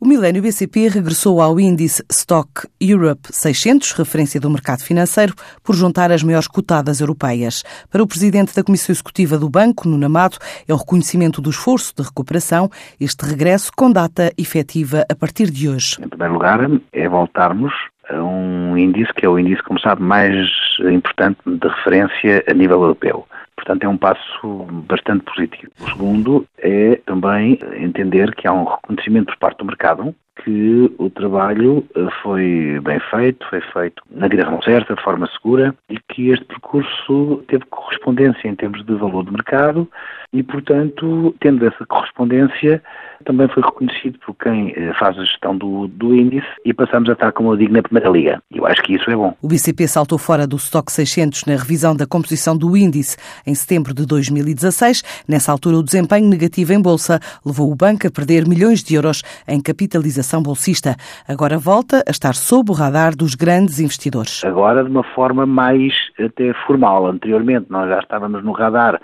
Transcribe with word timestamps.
O 0.00 0.06
Milênio 0.06 0.40
BCP 0.40 0.86
regressou 0.86 1.40
ao 1.42 1.58
índice 1.58 2.04
Stock 2.08 2.68
Europe 2.80 3.22
600, 3.32 3.90
referência 3.94 4.40
do 4.40 4.48
mercado 4.48 4.80
financeiro, 4.84 5.34
por 5.60 5.74
juntar 5.74 6.12
as 6.12 6.22
maiores 6.22 6.46
cotadas 6.46 7.00
europeias. 7.00 7.64
Para 7.90 8.04
o 8.04 8.06
presidente 8.06 8.54
da 8.54 8.62
Comissão 8.62 8.92
Executiva 8.92 9.36
do 9.36 9.50
Banco, 9.50 9.88
Nuno 9.88 10.06
Amado, 10.06 10.38
é 10.68 10.72
o 10.72 10.76
reconhecimento 10.76 11.42
do 11.42 11.50
esforço 11.50 11.92
de 11.96 12.04
recuperação, 12.04 12.70
este 13.00 13.26
regresso 13.26 13.72
com 13.76 13.90
data 13.90 14.32
efetiva 14.38 15.04
a 15.10 15.16
partir 15.16 15.50
de 15.50 15.68
hoje. 15.68 15.96
Em 16.00 16.08
primeiro 16.08 16.34
lugar, 16.34 16.60
é 16.92 17.08
voltarmos 17.08 17.72
a 18.08 18.22
um 18.22 18.76
índice 18.78 19.12
que 19.14 19.26
é 19.26 19.28
o 19.28 19.36
índice, 19.36 19.64
como 19.64 19.80
sabe, 19.80 20.00
mais 20.00 20.48
importante 20.78 21.40
de 21.44 21.66
referência 21.66 22.44
a 22.48 22.54
nível 22.54 22.82
europeu. 22.82 23.26
Portanto, 23.68 23.84
é 23.84 23.88
um 23.88 23.98
passo 23.98 24.66
bastante 24.88 25.24
positivo. 25.24 25.70
O 25.78 25.90
segundo 25.90 26.46
é 26.56 26.96
também 27.04 27.58
entender 27.76 28.34
que 28.34 28.48
há 28.48 28.52
um 28.52 28.64
reconhecimento 28.64 29.26
por 29.26 29.36
parte 29.36 29.58
do 29.58 29.66
mercado 29.66 30.14
que 30.42 30.90
o 30.98 31.10
trabalho 31.10 31.84
eh, 31.94 32.06
foi 32.22 32.80
bem 32.82 32.98
feito, 33.10 33.44
foi 33.50 33.60
feito 33.60 34.02
na 34.10 34.26
direção 34.26 34.62
certa, 34.62 34.94
de 34.94 35.02
forma 35.02 35.28
segura 35.32 35.74
e 35.90 35.98
que 36.18 36.30
este 36.30 36.44
percurso 36.46 37.44
teve 37.46 37.64
correspondência 37.66 38.48
em 38.48 38.56
termos 38.56 38.84
de 38.84 38.92
valor 38.96 39.24
de 39.24 39.30
mercado 39.30 39.88
e, 40.32 40.42
portanto, 40.42 41.32
tendo 41.38 41.64
essa 41.64 41.86
correspondência, 41.86 42.82
também 43.24 43.46
foi 43.48 43.62
reconhecido 43.62 44.18
por 44.26 44.34
quem 44.34 44.72
eh, 44.76 44.92
faz 44.98 45.16
a 45.16 45.24
gestão 45.24 45.56
do, 45.56 45.86
do 45.86 46.12
índice 46.12 46.46
e 46.64 46.74
passamos 46.74 47.08
a 47.08 47.12
estar, 47.12 47.30
como 47.30 47.52
eu 47.52 47.56
digo, 47.56 47.72
na 47.72 47.82
Primeira 47.82 48.10
Liga. 48.10 48.42
Eu 48.52 48.66
acho 48.66 48.82
que 48.82 48.96
isso 48.96 49.08
é 49.08 49.14
bom. 49.14 49.32
O 49.40 49.46
BCP 49.46 49.86
saltou 49.86 50.18
fora 50.18 50.44
do 50.44 50.56
Stock 50.56 50.90
600 50.90 51.44
na 51.44 51.54
revisão 51.54 51.94
da 51.94 52.04
composição 52.04 52.56
do 52.58 52.76
índice 52.76 53.16
em 53.46 53.54
setembro 53.54 53.94
de 53.94 54.04
2016. 54.04 55.24
Nessa 55.28 55.52
altura, 55.52 55.76
o 55.76 55.84
desempenho 55.84 56.28
negativo 56.28 56.72
em 56.72 56.82
bolsa 56.82 57.20
levou 57.46 57.70
o 57.70 57.76
banco 57.76 58.08
a 58.08 58.10
perder 58.10 58.46
milhões 58.46 58.82
de 58.82 58.96
euros 58.96 59.22
em 59.46 59.62
capitalização 59.62 60.42
bolsista. 60.42 60.96
Agora 61.28 61.58
volta 61.58 62.02
a 62.06 62.10
estar 62.10 62.34
sob 62.34 62.72
o 62.72 62.74
radar 62.74 63.14
dos 63.14 63.36
grandes 63.36 63.78
investidores. 63.78 64.44
Agora 64.44 64.82
de 64.82 64.90
uma 64.90 65.04
forma 65.04 65.46
mais 65.46 66.07
até 66.18 66.52
formal. 66.66 67.06
Anteriormente 67.06 67.66
nós 67.70 67.88
já 67.88 67.98
estávamos 67.98 68.42
no 68.44 68.52
radar 68.52 69.00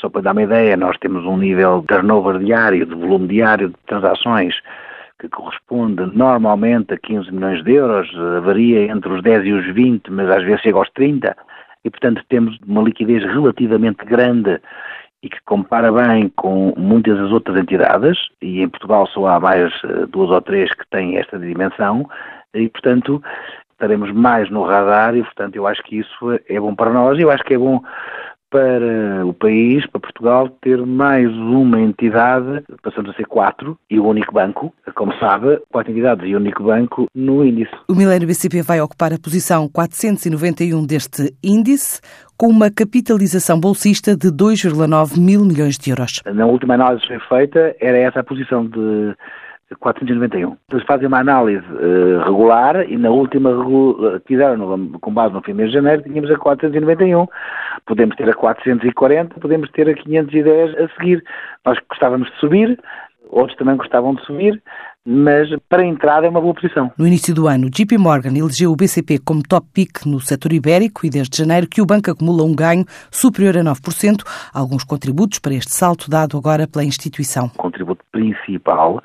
só 0.00 0.08
para 0.08 0.22
dar 0.22 0.32
uma 0.32 0.42
ideia, 0.42 0.76
nós 0.76 0.98
temos 0.98 1.24
um 1.24 1.36
nível 1.36 1.80
de 1.80 1.86
turnover 1.86 2.38
diário, 2.38 2.84
de 2.84 2.94
volume 2.94 3.28
diário 3.28 3.68
de 3.68 3.76
transações 3.86 4.54
que 5.22 5.28
corresponde 5.28 6.04
normalmente 6.16 6.94
a 6.94 6.98
15 6.98 7.30
milhões 7.30 7.62
de 7.62 7.74
euros, 7.74 8.12
varia 8.42 8.90
entre 8.90 9.12
os 9.12 9.22
10 9.22 9.46
e 9.46 9.52
os 9.52 9.72
20, 9.72 10.10
mas 10.10 10.28
às 10.28 10.42
vezes 10.42 10.60
chega 10.62 10.78
aos 10.78 10.90
30, 10.90 11.36
e 11.84 11.90
portanto 11.90 12.24
temos 12.28 12.58
uma 12.66 12.82
liquidez 12.82 13.22
relativamente 13.22 14.04
grande 14.04 14.60
e 15.22 15.28
que 15.28 15.38
compara 15.44 15.92
bem 15.92 16.28
com 16.30 16.74
muitas 16.76 17.16
das 17.16 17.30
outras 17.30 17.56
entidades, 17.56 18.18
e 18.40 18.60
em 18.62 18.68
Portugal 18.68 19.06
só 19.06 19.28
há 19.28 19.38
mais 19.38 19.72
eh, 19.84 20.06
duas 20.08 20.30
ou 20.30 20.40
três 20.40 20.68
que 20.74 20.88
têm 20.90 21.16
esta 21.16 21.38
dimensão, 21.38 22.08
e 22.52 22.68
portanto 22.68 23.22
estaremos 23.82 24.12
mais 24.12 24.48
no 24.48 24.62
radar 24.62 25.16
e 25.16 25.22
portanto 25.22 25.56
eu 25.56 25.66
acho 25.66 25.82
que 25.82 25.98
isso 25.98 26.40
é 26.48 26.60
bom 26.60 26.74
para 26.74 26.92
nós 26.92 27.18
e 27.18 27.22
eu 27.22 27.30
acho 27.30 27.42
que 27.42 27.54
é 27.54 27.58
bom 27.58 27.82
para 28.48 29.24
o 29.24 29.32
país, 29.32 29.86
para 29.86 29.98
Portugal, 29.98 30.46
ter 30.60 30.76
mais 30.84 31.26
uma 31.26 31.80
entidade, 31.80 32.62
passamos 32.82 33.10
a 33.10 33.14
ser 33.14 33.24
quatro, 33.24 33.78
e 33.90 33.98
o 33.98 34.06
único 34.06 34.30
banco, 34.34 34.74
como 34.94 35.10
sabe, 35.14 35.58
quatro 35.70 35.90
entidades 35.90 36.28
e 36.28 36.34
o 36.34 36.38
único 36.38 36.62
banco 36.62 37.06
no 37.14 37.42
índice. 37.46 37.72
O 37.88 37.94
Milênio 37.94 38.28
BCP 38.28 38.60
vai 38.60 38.78
ocupar 38.78 39.10
a 39.10 39.18
posição 39.18 39.66
491 39.70 40.84
deste 40.84 41.34
índice, 41.42 42.02
com 42.36 42.48
uma 42.48 42.70
capitalização 42.70 43.58
bolsista 43.58 44.14
de 44.14 44.28
2,9 44.28 45.18
mil 45.18 45.46
milhões 45.46 45.78
de 45.78 45.88
euros. 45.88 46.20
Na 46.26 46.44
última 46.44 46.74
análise 46.74 47.06
que 47.06 47.18
foi 47.20 47.38
feita, 47.38 47.74
era 47.80 47.96
essa 47.96 48.20
a 48.20 48.24
posição 48.24 48.66
de 48.66 49.14
491. 49.80 50.56
Eles 50.70 50.84
fazem 50.84 51.06
uma 51.06 51.20
análise 51.20 51.64
uh, 51.66 52.24
regular 52.24 52.88
e 52.88 52.96
na 52.96 53.10
última 53.10 53.50
que 54.20 54.28
fizeram 54.28 54.88
com 55.00 55.12
base 55.12 55.34
no 55.34 55.42
fim 55.42 55.54
de 55.54 55.70
janeiro 55.70 56.02
tínhamos 56.02 56.30
a 56.30 56.38
491. 56.38 57.26
Podemos 57.86 58.16
ter 58.16 58.28
a 58.28 58.34
440, 58.34 59.40
podemos 59.40 59.70
ter 59.70 59.88
a 59.88 59.94
510 59.94 60.78
a 60.78 60.88
seguir. 60.96 61.24
Nós 61.64 61.78
gostávamos 61.88 62.30
de 62.30 62.38
subir, 62.38 62.78
outros 63.30 63.56
também 63.56 63.76
gostavam 63.76 64.14
de 64.14 64.24
subir, 64.24 64.62
mas 65.04 65.48
para 65.68 65.84
entrar 65.84 66.22
é 66.22 66.28
uma 66.28 66.40
boa 66.40 66.54
posição. 66.54 66.92
No 66.96 67.06
início 67.06 67.34
do 67.34 67.48
ano, 67.48 67.68
JP 67.68 67.98
Morgan 67.98 68.36
elegeu 68.36 68.70
o 68.70 68.76
BCP 68.76 69.18
como 69.18 69.42
top 69.42 69.66
pick 69.72 70.06
no 70.06 70.20
setor 70.20 70.52
ibérico 70.52 71.04
e 71.04 71.10
desde 71.10 71.38
janeiro 71.38 71.66
que 71.68 71.82
o 71.82 71.86
banco 71.86 72.10
acumula 72.10 72.44
um 72.44 72.54
ganho 72.54 72.84
superior 73.10 73.56
a 73.58 73.62
9%, 73.62 74.22
alguns 74.54 74.84
contributos 74.84 75.40
para 75.40 75.54
este 75.54 75.72
salto 75.72 76.08
dado 76.08 76.38
agora 76.38 76.68
pela 76.68 76.84
instituição. 76.84 77.46
O 77.46 77.58
contributo 77.58 78.04
principal 78.12 79.02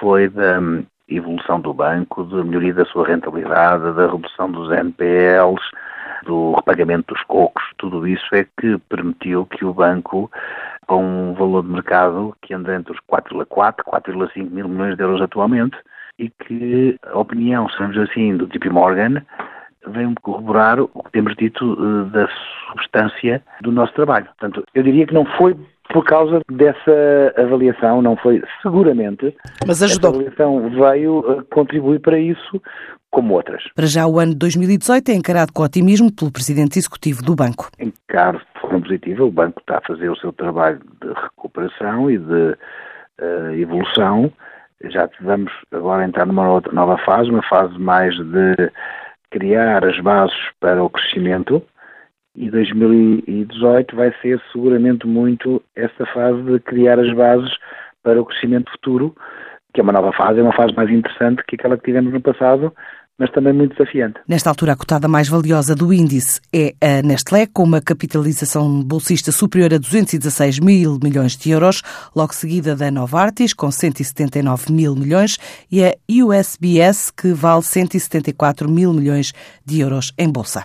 foi 0.00 0.28
da 0.28 0.60
hum, 0.60 0.84
evolução 1.08 1.60
do 1.60 1.72
banco, 1.72 2.24
da 2.24 2.42
melhoria 2.42 2.74
da 2.74 2.84
sua 2.86 3.06
rentabilidade, 3.06 3.94
da 3.94 4.06
redução 4.10 4.50
dos 4.50 4.70
NPLs, 4.70 5.62
do 6.24 6.52
repagamento 6.54 7.14
dos 7.14 7.22
cocos, 7.24 7.62
tudo 7.78 8.06
isso 8.06 8.34
é 8.34 8.46
que 8.58 8.78
permitiu 8.88 9.46
que 9.46 9.64
o 9.64 9.74
banco, 9.74 10.30
com 10.86 11.04
um 11.04 11.34
valor 11.34 11.62
de 11.62 11.68
mercado 11.68 12.34
que 12.42 12.54
anda 12.54 12.74
entre 12.74 12.92
os 12.92 12.98
4,4 13.10 13.74
e 13.80 14.10
4,5 14.12 14.50
mil 14.50 14.68
milhões 14.68 14.96
de 14.96 15.02
euros 15.02 15.20
atualmente, 15.20 15.76
e 16.18 16.30
que 16.30 16.96
a 17.06 17.18
opinião, 17.18 17.68
sabemos 17.70 17.98
assim, 17.98 18.36
do 18.36 18.46
JP 18.46 18.70
Morgan, 18.70 19.22
vem 19.86 20.14
corroborar 20.22 20.80
o 20.80 20.88
que 20.88 21.12
temos 21.12 21.34
dito 21.36 21.74
uh, 21.74 22.04
da 22.06 22.26
substância 22.70 23.42
do 23.60 23.70
nosso 23.70 23.92
trabalho. 23.92 24.26
Portanto, 24.26 24.64
eu 24.74 24.82
diria 24.82 25.06
que 25.06 25.12
não 25.12 25.26
foi 25.36 25.54
por 25.92 26.04
causa 26.04 26.40
dessa 26.50 27.34
avaliação, 27.36 28.00
não 28.00 28.16
foi 28.16 28.42
seguramente. 28.62 29.36
Mas 29.66 29.82
ajudou. 29.82 30.12
A 30.12 30.14
avaliação 30.14 30.70
veio 30.70 31.46
contribuir 31.50 32.00
para 32.00 32.18
isso, 32.18 32.60
como 33.10 33.34
outras. 33.34 33.62
Para 33.74 33.86
já 33.86 34.06
o 34.06 34.18
ano 34.18 34.32
de 34.32 34.38
2018 34.38 35.10
é 35.10 35.14
encarado 35.14 35.52
com 35.52 35.62
otimismo 35.62 36.12
pelo 36.12 36.32
Presidente 36.32 36.78
Executivo 36.78 37.22
do 37.22 37.34
Banco. 37.34 37.70
Encaro 37.78 38.38
de 38.38 38.60
forma 38.60 38.80
positiva, 38.80 39.24
o 39.24 39.30
Banco 39.30 39.60
está 39.60 39.78
a 39.78 39.86
fazer 39.86 40.08
o 40.10 40.16
seu 40.16 40.32
trabalho 40.32 40.80
de 41.00 41.08
recuperação 41.12 42.10
e 42.10 42.18
de 42.18 42.56
uh, 43.20 43.54
evolução. 43.54 44.32
Já 44.84 45.08
vamos 45.20 45.52
agora 45.70 46.04
entrar 46.04 46.26
numa 46.26 46.50
outra 46.50 46.72
nova 46.72 46.98
fase, 46.98 47.30
uma 47.30 47.42
fase 47.42 47.78
mais 47.78 48.14
de 48.16 48.70
criar 49.30 49.84
as 49.84 49.98
bases 50.00 50.36
para 50.60 50.82
o 50.82 50.90
crescimento 50.90 51.62
e 52.36 52.50
2018 52.50 53.94
vai 53.94 54.12
ser 54.20 54.40
seguramente 54.52 55.06
muito 55.06 55.62
essa 55.76 56.04
fase 56.06 56.42
de 56.42 56.58
criar 56.60 56.98
as 56.98 57.12
bases 57.14 57.52
para 58.02 58.20
o 58.20 58.24
crescimento 58.24 58.70
futuro, 58.72 59.14
que 59.72 59.80
é 59.80 59.82
uma 59.82 59.92
nova 59.92 60.12
fase, 60.12 60.40
é 60.40 60.42
uma 60.42 60.54
fase 60.54 60.74
mais 60.74 60.90
interessante 60.90 61.42
que 61.46 61.56
aquela 61.56 61.76
que 61.76 61.84
tivemos 61.84 62.12
no 62.12 62.20
passado, 62.20 62.72
mas 63.18 63.30
também 63.30 63.52
muito 63.52 63.76
desafiante. 63.76 64.20
Nesta 64.28 64.50
altura, 64.50 64.72
a 64.72 64.76
cotada 64.76 65.06
mais 65.06 65.28
valiosa 65.28 65.74
do 65.74 65.92
índice 65.92 66.40
é 66.52 66.74
a 66.80 67.02
Nestlé, 67.02 67.46
com 67.46 67.62
uma 67.62 67.80
capitalização 67.80 68.82
bolsista 68.82 69.30
superior 69.30 69.72
a 69.72 69.78
216 69.78 70.58
mil 70.58 70.98
milhões 71.02 71.36
de 71.36 71.50
euros, 71.50 71.82
logo 72.14 72.34
seguida 72.34 72.74
da 72.74 72.90
Novartis, 72.90 73.54
com 73.54 73.70
179 73.70 74.72
mil 74.72 74.96
milhões, 74.96 75.38
e 75.70 75.84
a 75.84 75.94
USBS, 76.10 77.10
que 77.10 77.32
vale 77.32 77.62
174 77.62 78.68
mil 78.68 78.92
milhões 78.92 79.32
de 79.64 79.80
euros 79.80 80.12
em 80.18 80.30
bolsa. 80.30 80.64